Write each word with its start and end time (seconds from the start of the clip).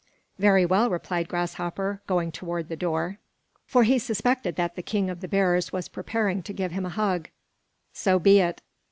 "Very 0.39 0.65
well," 0.65 0.89
replied 0.89 1.27
Grasshopper, 1.29 2.01
going 2.07 2.31
toward 2.31 2.69
the 2.69 2.75
door, 2.75 3.19
for 3.67 3.83
he 3.83 3.99
suspected 3.99 4.55
that 4.55 4.75
the 4.75 4.81
king 4.81 5.11
of 5.11 5.21
the 5.21 5.27
bears 5.27 5.71
was 5.71 5.87
preparing 5.87 6.41
to 6.41 6.53
give 6.53 6.71
him 6.71 6.87
a 6.87 6.89
hug. 6.89 7.29
"So 7.93 8.17
be 8.17 8.39
it." 8.39 8.63